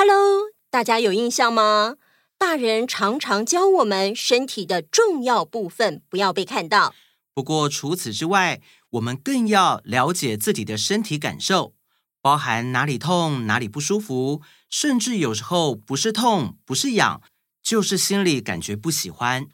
[0.00, 1.96] Hello，大家有印象吗？
[2.38, 6.94] 大人常常教我们身体的重要部分不要被看到。
[7.34, 11.74] 不过除此之外，我们更要了解自己的身体感受，
[12.22, 14.40] 包含哪里痛、哪里不舒服，
[14.70, 17.20] 甚至有时候不是痛，不是痒，
[17.60, 19.48] 就是心里感觉不喜欢。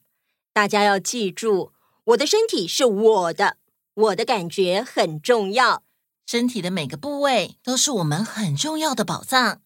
[0.53, 1.73] 大家要记住，
[2.05, 3.57] 我的身体是我的，
[3.95, 5.83] 我的感觉很重要。
[6.27, 9.63] 身体的每个部位都是我们很重要的宝藏，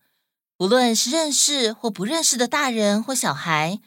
[0.59, 3.81] 无论是认识或不认识的大人或小孩。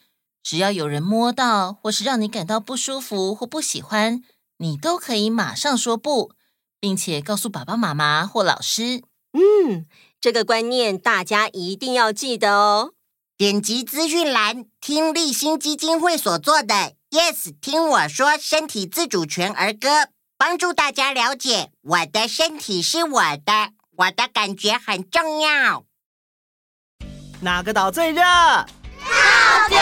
[0.44, 4.24] 只要有人摸到，或是让你感到不舒服或不喜欢，
[4.58, 6.32] 你都可以马上说不，
[6.80, 9.04] 并且告诉爸爸妈妈或老师。
[9.34, 9.86] 嗯，
[10.20, 12.94] 这个观念大家一定要记得哦。
[13.38, 20.08] 点击资讯栏，听立新基金会所做的 “Yes，听我说身体自主权儿歌”，
[20.40, 25.86] 帮助大家了解我的身体是我的，我的感觉很重要。
[27.44, 28.22] 哪个岛最热？
[28.22, 28.68] 套
[29.68, 29.78] 丁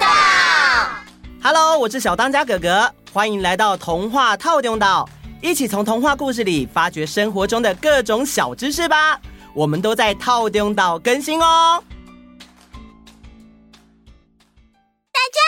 [0.00, 0.06] 岛
[1.40, 5.08] ，Hello，我是小当家哥哥，欢迎来到童话套丁岛，
[5.40, 9.20] 一起从童话故事里发掘生活中的各种小知识吧。
[9.54, 11.84] 我们都在套丁岛更新哦。
[15.12, 15.38] 大家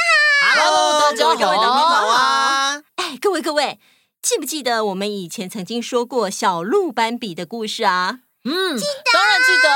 [0.40, 2.82] 好，Hello，大家好，各位你好啊！
[2.94, 3.80] 哎，各位各位，
[4.22, 8.20] 记不记得我们以前曾经说过小鹿斑比的故事啊？
[8.44, 9.68] 嗯，记得，当然记得。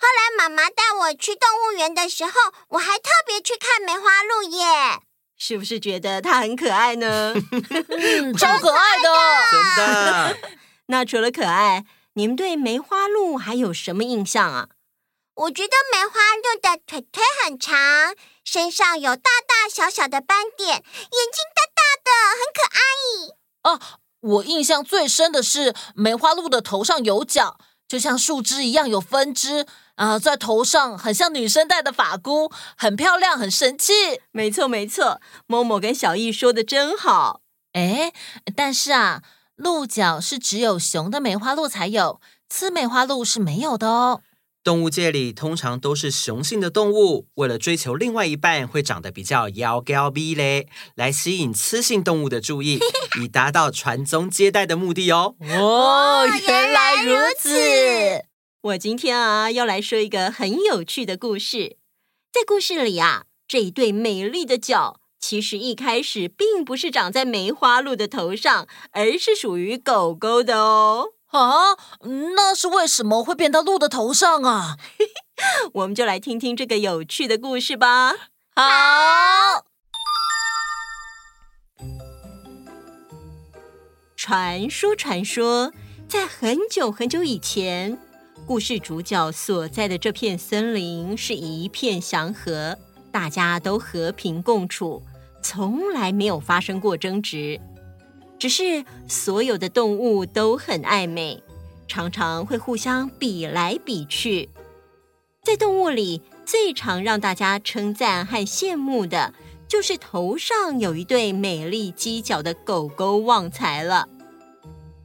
[0.00, 2.32] 后来妈妈带我去动物园的时候，
[2.68, 5.02] 我还特别去看梅花鹿耶。
[5.36, 7.34] 是不是觉得它很可爱呢？
[8.38, 9.08] 超可爱的，
[9.50, 10.38] 真的。
[10.86, 11.84] 那除了可爱，
[12.14, 14.68] 你们对梅花鹿还有什么印象啊？
[15.34, 23.70] 我觉得梅花鹿的腿腿很长，身上有大大小小的斑点，眼睛大大的，很可爱。
[23.70, 23.80] 哦，
[24.20, 29.66] 我印象最深的是梅花鹿的头上有角，就像树枝一样有分支。
[30.00, 33.92] 啊，在头上很像女生戴的发箍，很漂亮，很神气。
[34.32, 37.42] 没错，没错，某某跟小易说的真好。
[37.74, 38.10] 哎，
[38.56, 39.20] 但是啊，
[39.56, 44.22] 鹿角是只有雄的梅花鹿才有，雌梅花鹿是没有的哦。
[44.64, 52.80] 动物界里通常都是雄性的动物，为了追求另外一半，会长得比较妖娇逼嘞，来吸引雌性动物的注意，
[53.20, 55.34] 以达到传宗接代的目的哦。
[55.40, 58.29] 哦，原来如此。
[58.62, 61.78] 我今天啊，要来说一个很有趣的故事。
[62.30, 71.12] 在故事里啊，这一对美丽的脚，其实一开始并不是长在梅花鹿的头上，而是属于狗狗的哦。
[71.28, 71.74] 啊，
[72.34, 74.76] 那是为什么会变到鹿的头上啊？
[75.72, 78.14] 我们就来听听这个有趣的故事吧。
[78.54, 79.64] 好，
[84.14, 85.72] 传说，传说，
[86.06, 87.98] 在很久很久以前。
[88.50, 92.76] 故事主角所在的这片森林是一片祥和，
[93.12, 95.04] 大家都和平共处，
[95.40, 97.60] 从来没有发生过争执。
[98.40, 101.40] 只是所有的动物都很爱美，
[101.86, 104.48] 常常会互相比来比去。
[105.44, 109.32] 在动物里，最常让大家称赞和羡慕的，
[109.68, 114.08] 就是头上有一对美丽犄角的狗狗旺财了。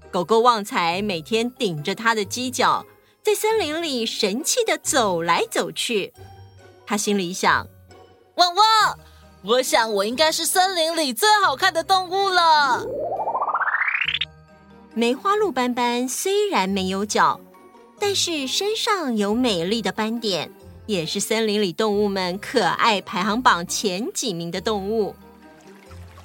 [0.10, 2.84] 狗狗旺财每天顶着它的犄角。
[3.26, 6.14] 在森林里神气的走来走去，
[6.86, 7.68] 他心里想
[8.38, 9.00] ：“汪汪，
[9.42, 12.86] 我想我应该是森林里最好看的动物了。”
[14.94, 17.42] 梅花鹿斑斑虽然没有角，
[18.00, 20.52] 但是身上有美丽的斑点，
[20.86, 25.16] 也是森林里动物们可爱排行榜前几名的动物。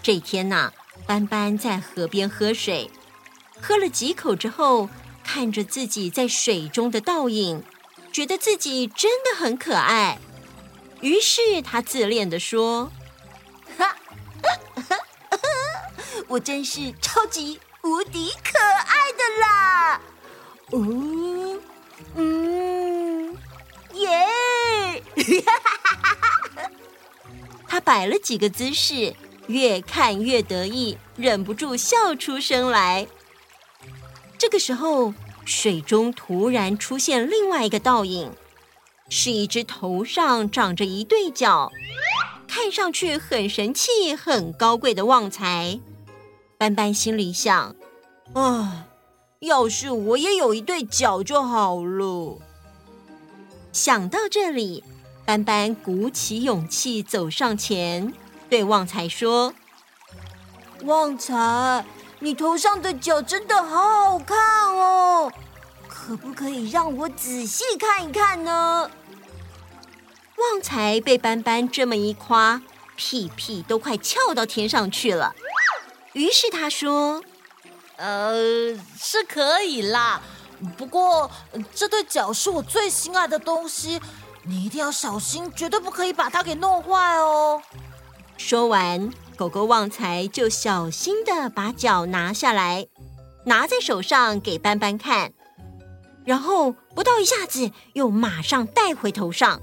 [0.03, 0.71] 这天呐，
[1.07, 2.91] 斑斑在河边喝水，
[3.59, 4.87] 喝了几口之后。
[5.25, 7.63] 看着自己在水中的倒影，
[8.13, 10.19] 觉得自己真的很可爱。
[11.01, 12.91] 于是他自恋地说
[13.79, 13.97] ：“哈，
[16.29, 20.01] 我真是超级无敌可爱的啦！”
[20.73, 21.59] 哦，
[22.17, 23.37] 嗯，
[23.95, 25.03] 耶！
[27.67, 29.15] 他摆了几个姿势，
[29.47, 33.07] 越看越得意，忍不住笑出声来。
[34.41, 35.13] 这个时候，
[35.45, 38.33] 水中突然出现另外一个倒影，
[39.11, 41.71] 是一只头上长着一对角，
[42.49, 45.79] 看上去很神气、很高贵的旺财。
[46.57, 47.77] 斑斑心里想
[48.33, 48.87] ：“啊，
[49.41, 52.39] 要是我也有一对角就好了。”
[53.75, 54.83] 想到这里，
[55.27, 58.15] 斑斑鼓起勇气走上前，
[58.49, 59.53] 对旺财说
[60.85, 61.85] ：“旺财。”
[62.21, 64.39] 你头上的角真的好好看
[64.77, 65.33] 哦，
[65.89, 68.91] 可可不可以让我仔细看一看呢？
[70.37, 72.61] 旺财被斑斑这么一夸，
[72.97, 75.33] 屁屁都快翘到天上去了。
[76.15, 77.23] 于是他说
[77.95, 80.21] ：“呃，是可以啦，
[80.77, 81.31] 不过
[81.73, 84.01] 这对脚是我最心爱的东西，
[84.43, 87.63] 你一定要小心，绝对不可以把它给弄坏哦。”
[88.37, 89.09] 说完，
[89.41, 92.87] 狗狗旺财就小心地把脚拿下来，
[93.47, 95.33] 拿在手上给斑斑看，
[96.27, 99.63] 然后不到一下子又马上戴回头上。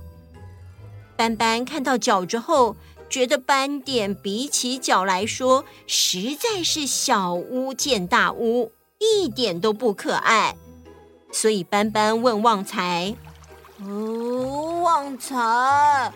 [1.16, 2.76] 斑斑看到脚之后，
[3.08, 10.56] 觉得斑点比起脚来说，实在是小巫见大巫，一点都不可爱。
[11.32, 13.16] 所以斑斑问旺财
[13.86, 16.12] ：“哦，旺财，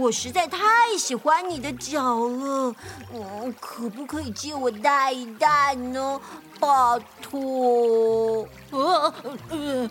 [0.00, 0.58] 我实在太
[0.98, 2.74] 喜欢你的脚了，
[3.12, 6.20] 嗯，可不可以借我戴一戴呢？
[6.58, 6.68] 拜
[7.20, 9.14] 托。”呃
[9.50, 9.90] 呃，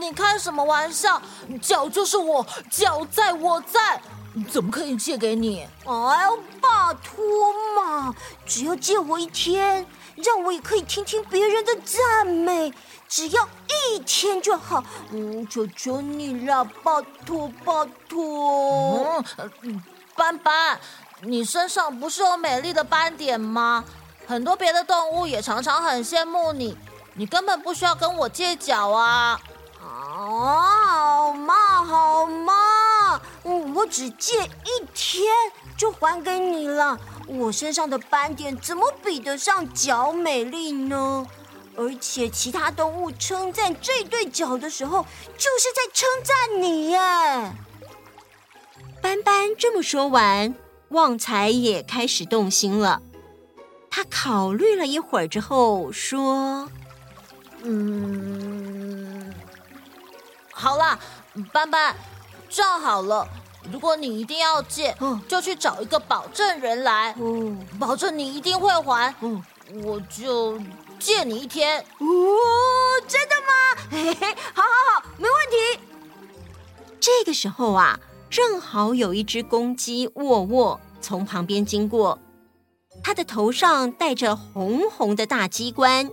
[0.00, 1.20] 你开什么玩笑？
[1.60, 4.00] 脚就是我，脚在我在。
[4.48, 5.66] 怎么可以借给你？
[5.84, 8.14] 哎呦，拜托嘛！
[8.46, 9.84] 只要借我一天，
[10.24, 12.72] 让我也可以听听别人的赞美，
[13.08, 14.82] 只要一天就好。
[15.10, 19.24] 嗯，求求你了，拜托拜托。
[19.62, 19.82] 嗯，
[20.14, 20.78] 斑斑，
[21.22, 23.84] 你身上不是有美丽的斑点吗？
[24.26, 26.76] 很多别的动物也常常很羡慕你，
[27.14, 29.40] 你根本不需要跟我借脚啊！
[29.80, 31.54] 好嘛，
[31.84, 32.52] 好嘛。
[33.74, 35.24] 我只借一天
[35.76, 36.98] 就还给你了。
[37.28, 41.26] 我身上的斑点怎么比得上脚美丽呢？
[41.76, 46.98] 而且其他动物称赞这对脚的时候，就是在称赞你耶。
[49.00, 50.54] 斑斑这么说完，
[50.88, 53.00] 旺财也开始动心了。
[53.90, 56.68] 他考虑了一会儿之后说
[57.62, 59.32] ：“嗯，
[60.52, 60.98] 好了，
[61.52, 61.94] 斑斑，
[62.48, 63.28] 这样好了。”
[63.72, 69.42] 如果你一定要借，嗯，就去找一个保证人来，嗯，保证你一定会还，嗯，
[69.84, 70.58] 我就
[70.98, 71.78] 借你一天。
[71.80, 72.06] 哦，
[73.06, 73.82] 真的吗？
[73.90, 75.82] 嘿嘿，好好好，没问题。
[77.00, 77.98] 这个时候啊，
[78.30, 82.18] 正好有一只公鸡沃沃从旁边经过，
[83.02, 86.10] 它的头上戴着红红的大鸡冠，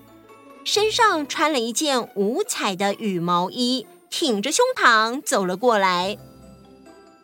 [0.64, 6.18] 身上穿了一件五彩的羽毛衣，挺着胸膛走了过来。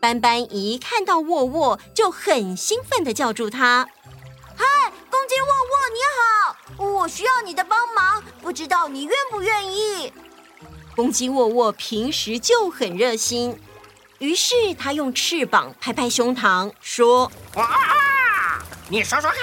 [0.02, 3.88] 斑斑一看到沃沃，就很兴奋地叫住他
[4.58, 4.66] ：“嗨，
[5.12, 6.84] 公鸡沃沃，你好！
[6.84, 10.12] 我需要你的帮忙，不知道你愿不愿意？”
[10.98, 13.62] 公鸡沃沃平时就很热心，
[14.18, 18.60] 于是他用翅膀拍拍胸膛，说：“哇，
[18.90, 19.40] 你说说看，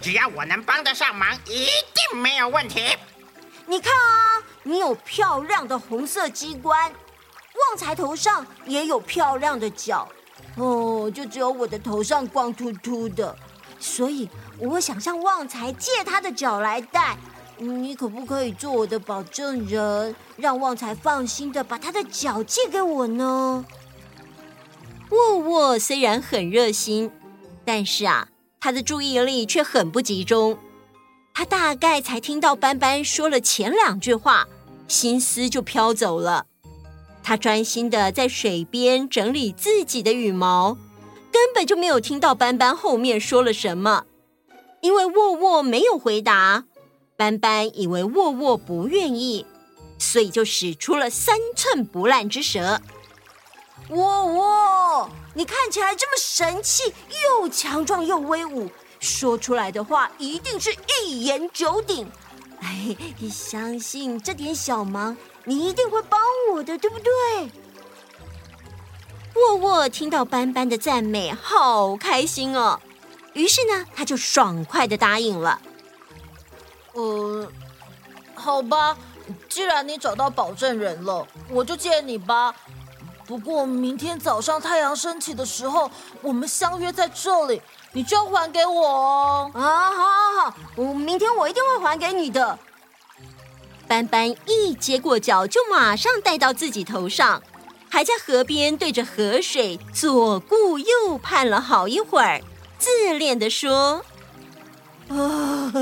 [0.00, 2.96] 只要我能帮得上忙，一定没有问题。
[3.66, 6.92] 你看啊，你有漂亮的红色鸡冠。”
[7.56, 10.08] 旺财头上也有漂亮的脚，
[10.56, 13.34] 哦，就只有我的头上光秃秃的，
[13.78, 17.16] 所以我想向旺财借他的脚来戴。
[17.58, 23.64] 你可不可以做我的保证人，让旺财放心的把他的脚借给我呢？
[25.08, 27.10] 沃沃虽然很热心，
[27.64, 28.28] 但是啊，
[28.60, 30.58] 他的注意力却很不集中。
[31.32, 34.46] 他大概才听到斑斑说了前两句话，
[34.86, 36.44] 心思就飘走了。
[37.26, 40.78] 他专心的在水边整理自己的羽毛，
[41.32, 44.04] 根本就没有听到斑斑后面说了什么。
[44.80, 46.66] 因为沃沃没有回答，
[47.16, 49.44] 斑斑以为沃沃不愿意，
[49.98, 52.80] 所以就使出了三寸不烂之舌。
[53.88, 56.94] 沃沃，你看起来这么神气，
[57.40, 62.06] 又强壮又威武，说出来的话一定是一言九鼎。
[62.60, 65.16] 哎，你相信这点小忙，
[65.48, 66.20] 你一定会帮
[66.52, 67.50] 我的，对不对？
[69.34, 72.80] 沃沃听到斑斑的赞美，好开心哦。
[73.32, 75.60] 于是呢，他就爽快的答应了。
[76.94, 77.48] 呃，
[78.34, 78.96] 好吧，
[79.48, 82.52] 既然你找到保证人了，我就借你吧。
[83.24, 85.88] 不过明天早上太阳升起的时候，
[86.22, 87.62] 我们相约在这里。
[87.92, 89.50] 你就要还给我哦！
[89.54, 92.58] 啊，好，好，好，我明天我一定会还给你的。
[93.86, 97.42] 斑斑一接过脚，就马上戴到自己头上，
[97.88, 102.42] 还在河边对着河水左顾右盼了好一会儿，
[102.78, 104.04] 自恋地说
[105.08, 105.72] ：“啊，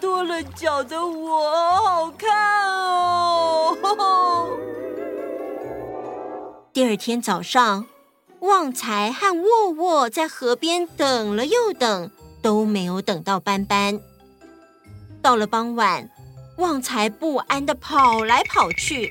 [0.00, 2.28] 多了脚的我好看
[2.68, 4.48] 哦！”
[6.72, 7.86] 第二天早上。
[8.40, 14.00] 旺财和沃沃在河边等了又等，都没有等到斑斑。
[15.20, 16.08] 到了傍晚，
[16.60, 19.10] 旺财不安的跑来跑去，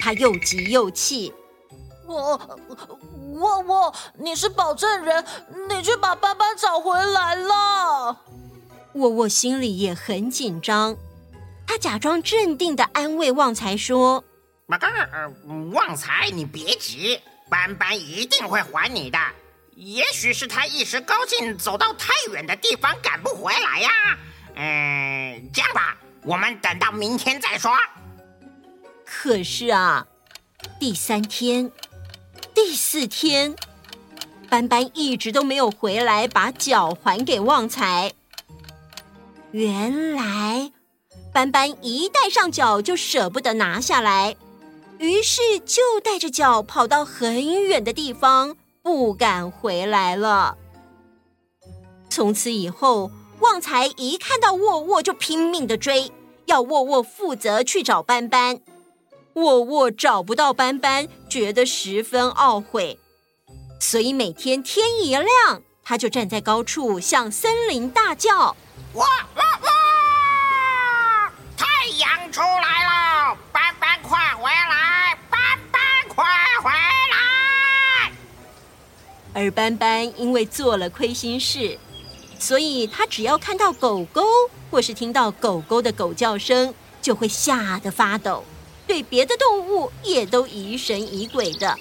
[0.00, 1.34] 他又急又气。
[2.06, 2.58] 我
[3.34, 5.22] 我我，你是保证人，
[5.68, 8.18] 你去把斑斑找回来了。
[8.94, 10.96] 沃沃心里也很紧张，
[11.66, 14.24] 他假装镇定的安慰旺财说
[15.74, 19.18] ：“旺财，你别急，斑斑一定会还你的。
[19.74, 23.90] 也许是他一时高兴，走到太远的地方赶不回来呀。
[24.56, 27.70] 嗯，这样吧，我们等到明天再说。”
[29.04, 30.06] 可是啊，
[30.78, 31.70] 第三天。
[32.54, 33.54] 第四天，
[34.50, 38.12] 斑斑一直都没有回来，把脚还给旺财。
[39.52, 40.72] 原来，
[41.32, 44.36] 斑斑一戴上脚就舍不得拿下来，
[44.98, 50.58] 于是就带着脚跑到很远的地方，不敢回来了。
[52.10, 53.12] 从此以后，
[53.48, 56.12] 旺财一看到沃沃就拼命的追，
[56.44, 58.60] 要沃沃负责去找斑斑。
[59.32, 62.98] 沃沃找不到斑斑，觉得十分懊悔，
[63.80, 68.54] 所以每天天一亮，他就站在高处向森林大叫
[68.92, 71.32] ：“哇哇哇！
[71.56, 75.40] 太阳出来了，斑斑快回来，斑
[75.72, 76.22] 斑快
[76.62, 78.12] 回来！”
[79.32, 81.78] 而斑斑因为做了亏心事，
[82.38, 84.22] 所以他只要看到狗狗
[84.70, 88.44] 或是听到狗狗的狗叫声，就会吓得发抖。
[88.86, 91.76] 对别的动物也都疑神疑鬼的，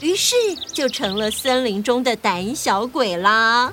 [0.00, 0.34] 于是
[0.72, 3.72] 就成了森林中的胆小鬼啦。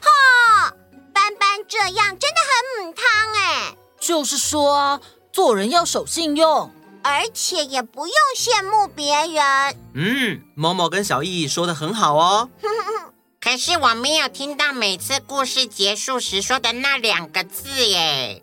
[0.00, 0.74] 哈，
[1.14, 2.36] 斑斑这样真的
[2.78, 3.04] 很母汤
[3.36, 3.76] 哎！
[3.98, 5.00] 就是说啊，
[5.32, 6.70] 做人要守信用，
[7.02, 9.76] 而且也不用羡慕别人。
[9.94, 12.50] 嗯，某某跟小易说的很好哦。
[13.42, 18.40] 可是我没有听到每次故事结束时说的那两个字耶。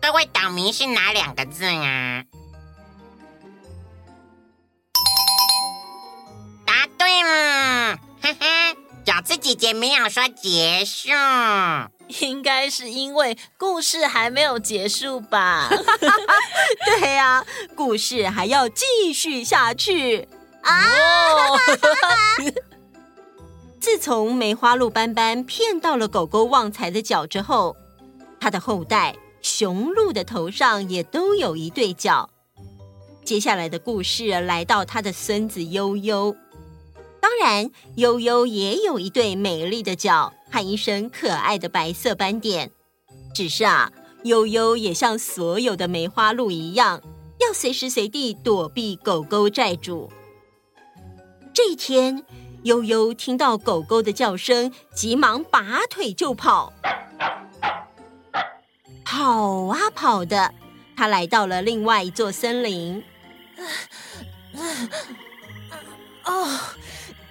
[0.00, 2.24] 各位岛民是哪两个字啊？
[9.06, 11.10] 小刺姐姐没有说结束，
[12.22, 15.68] 应该是因为故事还没有结束吧？
[16.86, 20.26] 对呀、啊，故事还要继续下去
[20.62, 20.82] 啊！
[23.84, 27.76] 自从梅花鹿斑斑骗到了狗狗旺财的脚之后，
[28.40, 32.30] 它的后代雄鹿的头上也都有一对角。
[33.26, 36.34] 接下来的故事来到它的孙子悠悠。
[37.20, 42.70] 当然，悠悠也有一对美丽的脚和一身可爱的白色斑点。
[43.34, 47.02] 只是啊，悠悠也像所有的梅花鹿一样，
[47.38, 50.10] 要随时随地躲避狗狗债主。
[51.52, 52.24] 这一天，
[52.64, 56.72] 悠悠听到狗狗的叫声，急忙拔腿就跑。
[59.04, 60.52] 跑啊跑的，
[60.96, 63.02] 他来到了另外一座森林。
[66.24, 66.60] 哦。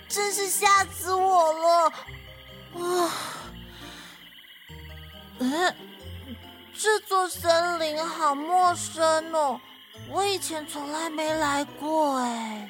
[0.09, 1.91] 真是吓死我了！
[2.75, 3.11] 啊，
[5.39, 5.75] 嗯，
[6.77, 9.59] 这座森林好陌生哦，
[10.11, 12.69] 我以前从来没来过哎。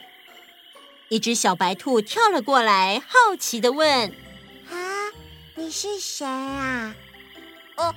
[1.13, 4.11] 一只小白兔跳了过来，好奇的问
[4.67, 4.73] ：“啊，
[5.53, 6.95] 你是谁啊
[7.77, 7.93] ？”“哦，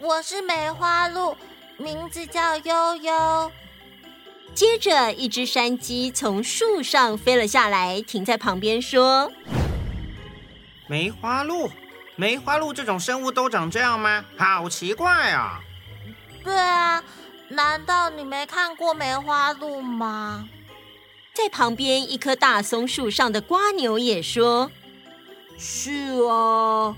[0.00, 1.36] 我是梅花鹿，
[1.76, 3.52] 名字叫悠悠。”
[4.56, 9.30] 接着，一只山鸡从树上飞了下来，停在旁边说
[10.88, 11.70] ：“梅花鹿，
[12.14, 14.24] 梅花鹿这种生物都长这样吗？
[14.38, 15.60] 好奇怪啊
[16.42, 17.04] ！”“对啊，
[17.50, 20.48] 难道你没看过梅花鹿吗？”
[21.36, 24.70] 在旁边一棵大松树上的瓜牛也说
[25.60, 25.92] ：“是
[26.26, 26.96] 啊。”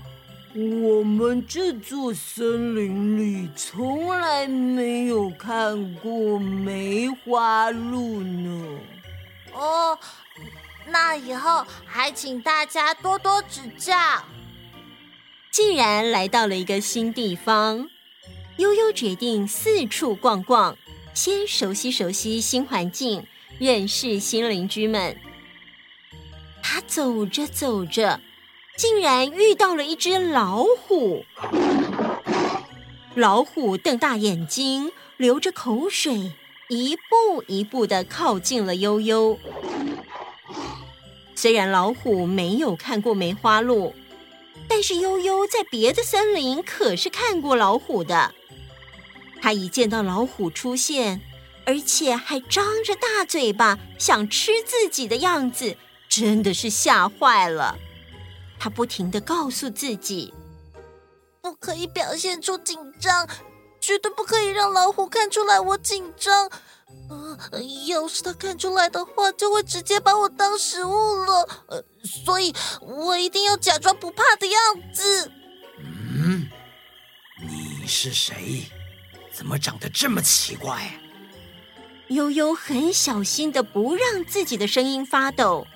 [0.55, 8.79] 我们这座森林里从来没有看过梅花鹿呢。
[9.53, 9.99] 哦，
[10.87, 13.93] 那以后还请大家多多指教。
[15.51, 17.89] 既然来到了一个新地方，
[18.55, 20.77] 悠悠决定四处逛逛，
[21.13, 23.27] 先熟悉熟悉新环境，
[23.59, 25.15] 认识新邻居们。
[26.63, 28.19] 他走着走着。
[28.77, 31.25] 竟然遇到了一只老虎，
[33.13, 36.31] 老虎瞪大眼睛，流着口水，
[36.69, 39.37] 一步一步的靠近了悠悠。
[41.35, 43.93] 虽然老虎没有看过梅花鹿，
[44.69, 48.33] 但是悠悠在别的森林可是看过老虎的。
[49.41, 51.19] 他一见到老虎出现，
[51.69, 55.77] 而且还张着大嘴巴想吃自己的样子，
[56.09, 57.77] 真的是吓坏了。
[58.57, 60.33] 他不停的告诉自己，
[61.43, 63.29] 不可以表现出紧张，
[63.79, 66.49] 绝对不可以让老虎看出来我紧张。
[67.51, 71.47] 呃，要是他看出来的话，就会直接把我当食物了。
[71.67, 71.83] 呃，
[72.25, 74.59] 所以我一定要假装不怕的样
[74.91, 75.31] 子。
[75.77, 76.49] 嗯，
[77.43, 78.65] 你是谁？
[79.31, 80.99] 怎么长得这么奇怪？
[82.09, 85.67] 悠悠很小心的不让自己的声音发抖，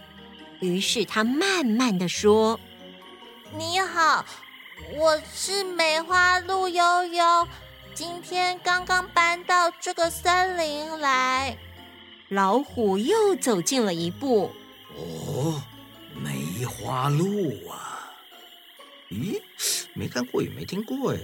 [0.59, 2.59] 于是他慢慢的说
[3.55, 4.25] ：“你好，
[4.95, 7.47] 我是梅花鹿悠悠，
[7.93, 11.55] 今天刚刚搬到这个森林来。”
[12.29, 14.51] 老虎又走近了一步。
[14.95, 15.61] 哦，
[16.15, 18.11] 梅花鹿啊？
[19.11, 19.39] 咦，
[19.93, 21.19] 没看过也没听过哎。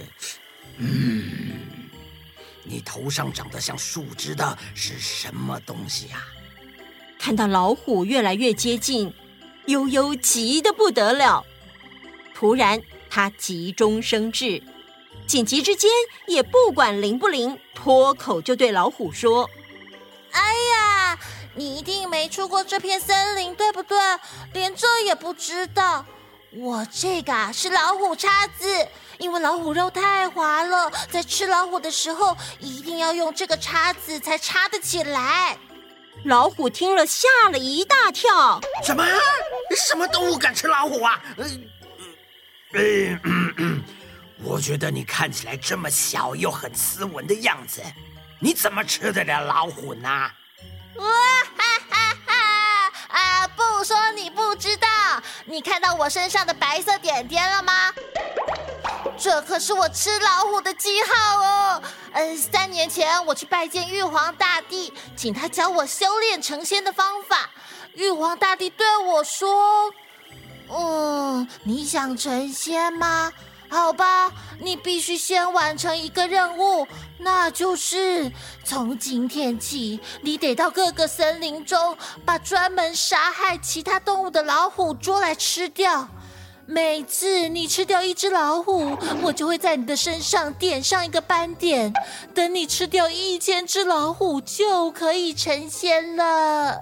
[0.76, 1.79] 嗯。
[2.70, 6.24] 你头上长得像树枝的是什么东西呀？
[7.18, 9.12] 看到老虎越来越接近，
[9.66, 11.44] 悠悠急得不得了。
[12.32, 14.62] 突然，他急中生智，
[15.26, 15.90] 紧急之间
[16.28, 19.50] 也不管灵不灵，脱口就对老虎说
[20.30, 20.40] ：“哎
[20.72, 21.18] 呀，
[21.56, 23.98] 你一定没出过这片森林，对不对？
[24.52, 26.06] 连这也不知道。”
[26.52, 28.66] 我这个啊是老虎叉子，
[29.18, 35.56] 因为老虎肉太滑了，在吃老虎的时候一定要用这个叉子才叉得起来。
[36.24, 38.60] 老虎听了吓了一大跳。
[38.84, 39.06] 什么？
[39.76, 41.22] 什么动物敢吃老虎啊？
[41.36, 41.44] 呃，
[42.72, 42.80] 呃，
[43.24, 43.82] 嗯嗯，
[44.42, 47.80] 我觉得你看起来这么小又很斯文的样子，
[48.40, 50.08] 你怎么吃得了老虎呢？
[50.96, 51.06] 哇
[51.56, 52.19] 哈哈哈！
[53.80, 54.86] 我，说你不知道。
[55.46, 57.90] 你看到我身上的白色点点了吗？
[59.16, 61.82] 这可是我吃老虎的记号哦。
[62.12, 67.48] 嗯，三年前我去拜见玉皇大帝，请他教我修炼成仙的方法。
[67.94, 69.90] 玉皇大帝对我说
[70.68, 73.32] ：“嗯，你想成仙吗？”
[73.70, 76.86] 好吧，你必须先完成一个任务，
[77.18, 78.30] 那就是
[78.64, 86.08] 从今天起，你得到各个森林中把专门杀害其他动物的老虎捉来吃掉。
[86.66, 91.92] 每次你吃掉一只老虎，我就会在你的身上点上一个斑点。
[92.34, 96.80] 等你吃掉一千只老虎，就可以成仙了。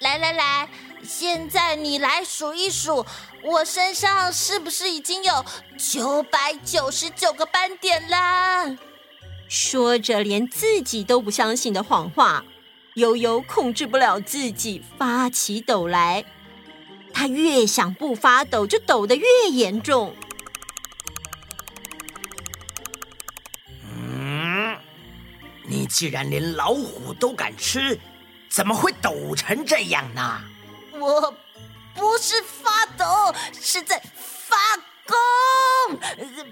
[0.00, 0.68] 来 来来。
[1.06, 3.06] 现在你来数一数，
[3.42, 5.44] 我身上是不是已经有
[5.78, 8.76] 九百九十九个斑点啦？
[9.48, 12.44] 说着连自己都不相信的谎话，
[12.94, 16.24] 悠悠控制不了自己发起抖来。
[17.14, 20.14] 他越想不发抖，就抖得越严重。
[23.84, 24.76] 嗯，
[25.64, 27.98] 你既然连老虎都敢吃，
[28.50, 30.42] 怎么会抖成这样呢？
[31.00, 31.34] 我
[31.94, 34.56] 不是发抖，是在发
[35.06, 35.98] 功。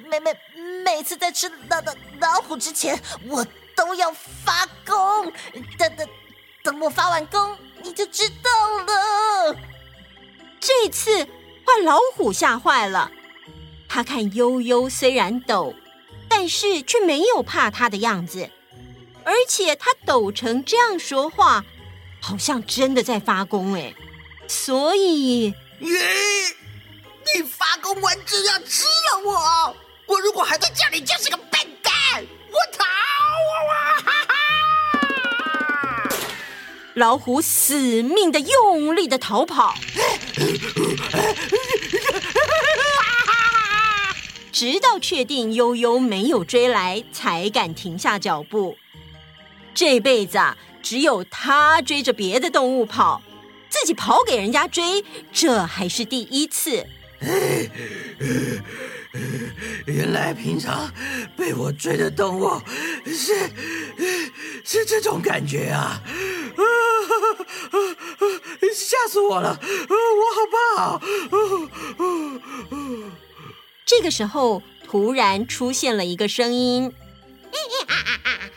[0.09, 0.37] 每每
[0.85, 5.33] 每次在吃老老老虎之前，我都要发功。
[5.78, 6.09] 等等
[6.62, 8.50] 等，我发完功，你就知道
[8.85, 9.57] 了。
[10.61, 11.26] 这次
[11.66, 13.11] 换老虎吓坏了，
[13.88, 15.74] 他看悠悠虽然抖，
[16.28, 18.48] 但是却没有怕他的样子，
[19.24, 21.64] 而且他抖成这样说话，
[22.22, 23.94] 好像真的在发功哎。
[24.46, 25.88] 所以，你！
[25.88, 29.76] 你发功完就要吃了我，
[30.07, 31.92] 我如果还在这里，就是个笨蛋。
[32.50, 32.85] 我逃
[33.72, 33.74] 啊！
[34.04, 34.35] 哈哈！
[36.94, 39.74] 老虎死命的用力的逃跑，
[44.52, 48.76] 直到确定悠悠没有追来，才敢停下脚步。
[49.74, 53.20] 这辈子啊，只有他追着别的动物跑。
[53.74, 56.87] 自己跑给人家追，这还是第一次。
[59.84, 60.88] 原来平常
[61.37, 62.62] 被我追的动物
[63.04, 63.50] 是
[64.64, 66.00] 是这种感觉啊！
[68.72, 69.58] 吓死我了！
[69.58, 71.00] 我好怕！
[73.84, 76.92] 这个时候，突然出现了一个声音：“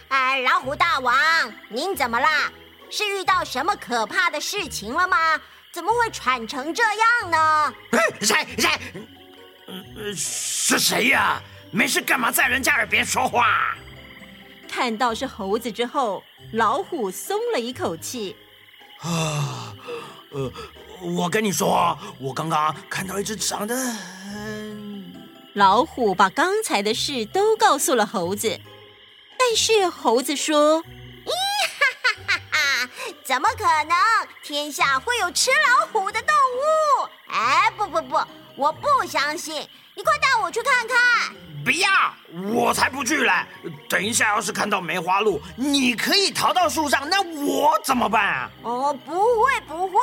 [0.09, 1.15] 啊，老虎大王，
[1.69, 2.27] 您怎么了？”
[2.89, 5.39] 是遇到什么可怕的事情了吗？
[5.71, 7.73] 怎么会喘成这样呢？
[8.21, 8.69] 谁谁？
[9.67, 11.41] 呃，是谁呀？
[11.69, 13.75] 没事干嘛在人家耳边说话？
[14.67, 16.23] 看到是猴子之后，
[16.53, 18.35] 老虎松了一口气。
[18.99, 19.75] 啊，
[20.31, 20.51] 呃，
[21.01, 23.75] 我跟你说，我刚刚看到一只长得……
[25.53, 28.59] 老虎把刚才的事都告诉了猴子，
[29.37, 30.83] 但是猴子说。
[33.23, 33.95] 怎么可能？
[34.43, 37.09] 天下会有吃老虎的动物？
[37.29, 38.17] 哎，不不不，
[38.55, 39.55] 我不相信，
[39.95, 41.35] 你快带我去看看。
[41.65, 41.89] 不要，
[42.53, 43.45] 我才不去嘞！
[43.89, 48.49] 等一下，要是看到梅花鹿，你可以逃到树上，那我怎么办啊？
[48.63, 49.99] 哦，不会不会，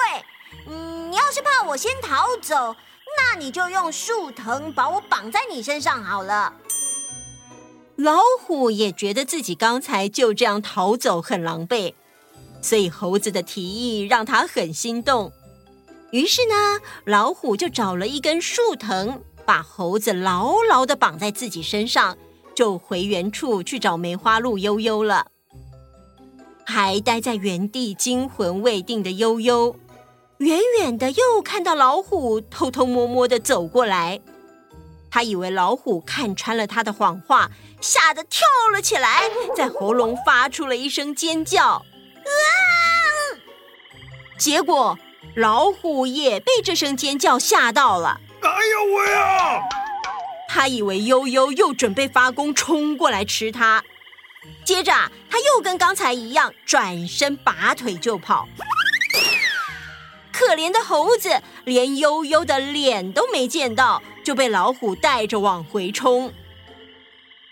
[0.67, 2.77] 嗯，你要是怕我先逃走，
[3.17, 6.53] 那你就用树藤把我绑在你身上好了。
[7.97, 11.95] 老虎也觉得自己刚才就这样逃走很狼狈，
[12.65, 15.31] 所以猴子的提议让他很心动。
[16.13, 22.17] 于是呢，老虎就找了一根树藤，把猴子牢牢的绑在自己身上，
[22.55, 25.27] 就回原处去找梅花鹿悠悠了。
[26.65, 29.77] 还待在原地惊魂未定的悠悠，
[30.39, 34.23] 远远的又看到老虎偷偷摸摸的走过来，
[35.11, 37.51] 他以为老虎看穿了他的谎话，
[37.83, 41.85] 吓得跳了起来，在喉咙发出了一声尖叫，
[42.25, 43.39] 啊！
[44.39, 44.99] 结果
[45.37, 48.21] 老虎也被这声尖叫吓到了。
[48.43, 49.61] 哎呦喂啊！
[50.49, 53.83] 他以为悠悠又准备发功冲过来吃他，
[54.65, 54.93] 接着
[55.29, 58.49] 他又跟刚才一样转身拔腿就跑。
[60.33, 66.33] 可怜的猴子连悠悠的脸都没见到，就被老虎带着往回冲。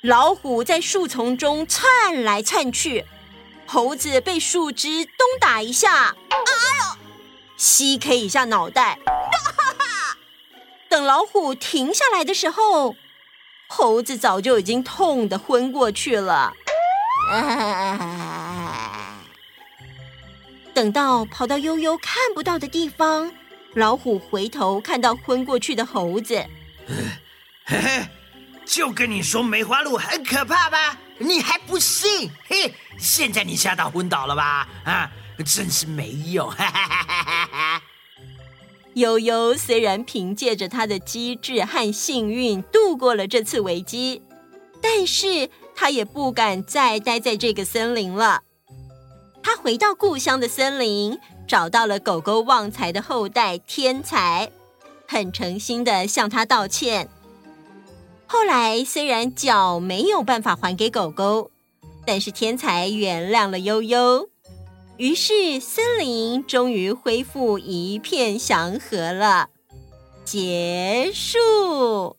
[0.01, 3.05] 老虎在树丛中窜来窜去，
[3.73, 6.99] 猴子被树枝东打一下，哎呦，
[7.57, 8.99] 西 K 一下脑袋。
[10.91, 12.95] 等老虎停下来的时候，
[13.69, 16.53] 猴子早就已经痛得昏过去了。
[20.75, 23.33] 等到跑到悠悠看不到的地方，
[23.73, 26.45] 老虎回头看到昏过去的猴子，
[27.65, 28.07] 嘿 嘿，
[28.65, 32.31] 就跟你说梅花鹿很可怕吧，你还不信？
[32.47, 34.69] 嘿，现在你吓到昏倒了吧？
[34.85, 35.11] 啊，
[35.45, 36.51] 真是没用！
[36.51, 37.83] 哈哈哈哈哈。
[38.95, 44.23] 悠悠虽然凭借着他的机智和幸运度过了这次危机，
[44.83, 48.43] 但是他也不敢再待在这个森林了。
[49.43, 54.51] 他回到故乡的森林，找到了狗狗旺财的后代天才，
[55.09, 57.09] 很诚心的向他道歉。
[58.33, 61.51] 后来虽然脚没有办法还给狗狗，
[62.07, 64.31] 但是天才原谅了悠悠。
[64.97, 69.51] 于是，森林终于恢复一片祥和了。
[70.25, 72.17] 结束。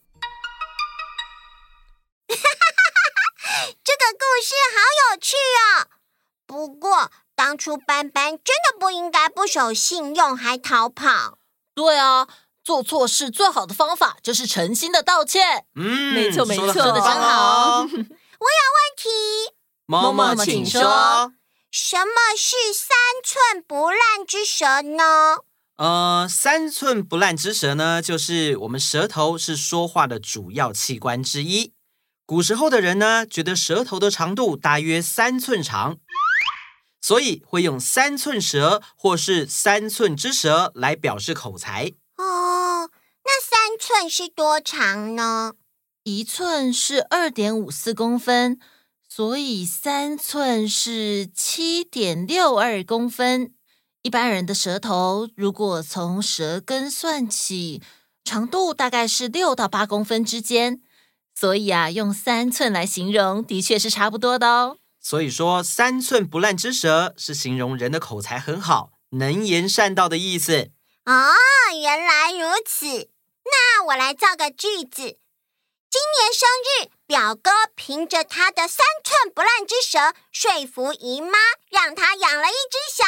[3.83, 5.87] 这个故事好有趣哦。
[6.45, 11.39] 不过，当初斑斑真的不应该不守信用还逃跑。
[11.73, 12.27] 对啊，
[12.63, 15.65] 做错事最好的方法就是诚心的道歉。
[15.75, 17.81] 嗯，没错没错，说的真好。
[17.83, 17.99] 我有问
[18.97, 19.53] 题。
[19.85, 21.33] 妈妈，请说。
[21.69, 25.37] 什么是三寸不烂之舌呢？
[25.77, 31.73] 呃，三寸不烂之舌呢，就是我们舌头是说话的主要器官之一。
[32.25, 35.97] 古时候的人呢，觉得舌头的长度大约三寸长，
[37.01, 41.93] 所以会用三寸舌或是三寸之舌来表示口才。
[43.73, 45.53] 哦，那三寸是多长呢？
[46.03, 48.59] 一寸是二点五四公分。
[49.09, 53.53] 所以三寸是七点六二公分。
[54.01, 57.81] 一般人的舌头如果从舌根算起，
[58.23, 60.81] 长度大概是六到八公分之间。
[61.35, 64.77] 所以啊，用三寸来形容，的确是差不多的哦。
[64.99, 70.71] 所以说，三寸不烂之舌是形容人的口才很好、能言善道的意思。
[71.05, 71.33] 哦，
[71.79, 73.12] 原来如此。
[73.45, 75.17] 那我来造个句子。
[75.89, 81.37] 今年生日，表哥凭着他的三寸不烂之舌说服姨妈，
[81.69, 83.03] 让他养了一只小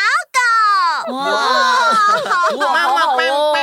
[1.07, 1.13] 狗。
[1.15, 1.23] 哇，
[2.57, 3.61] 哇，好棒棒！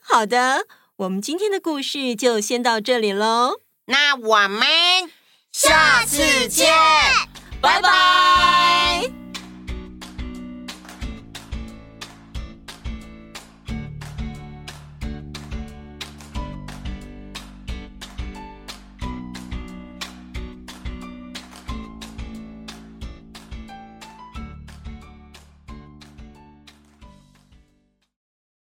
[0.00, 3.60] 好的，我们今天的故事就先到这里喽。
[3.86, 4.68] 那我们
[5.50, 6.72] 下次见，
[7.60, 9.15] 拜拜。